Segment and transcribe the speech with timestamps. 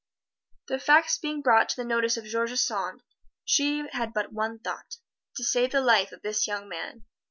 [0.67, 3.03] The facts being brought to the notice of George Sand,
[3.45, 4.97] she had but one thought
[5.35, 7.05] to save the life of this young man.